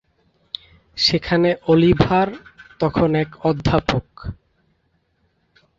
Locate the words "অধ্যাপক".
3.43-4.07